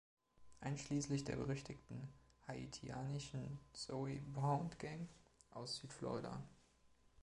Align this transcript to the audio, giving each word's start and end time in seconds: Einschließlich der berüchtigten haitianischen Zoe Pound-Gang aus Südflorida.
Einschließlich 0.61 1.25
der 1.25 1.35
berüchtigten 1.35 2.09
haitianischen 2.47 3.59
Zoe 3.73 4.19
Pound-Gang 4.33 5.07
aus 5.51 5.75
Südflorida. 5.77 6.41